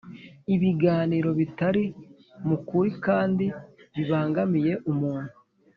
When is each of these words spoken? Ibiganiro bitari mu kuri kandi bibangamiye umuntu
Ibiganiro 0.53 1.29
bitari 1.39 1.83
mu 2.47 2.57
kuri 2.67 2.89
kandi 3.05 3.45
bibangamiye 3.95 4.73
umuntu 4.91 5.33